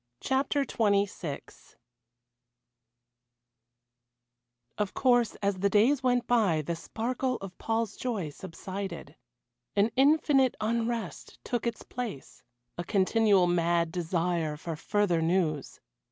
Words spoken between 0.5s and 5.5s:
XXVI Of course